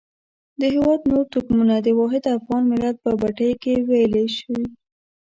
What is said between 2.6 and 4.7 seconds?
ملت په بټۍ کې ویلي شوي.